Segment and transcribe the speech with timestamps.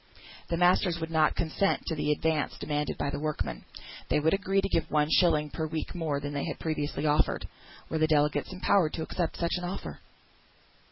[0.49, 3.65] The masters could not consent to the advance demanded by the workmen.
[4.09, 7.47] They would agree to give one shilling per week more than they had previously offered.
[7.87, 9.99] Were the delegates empowered to accept such offer?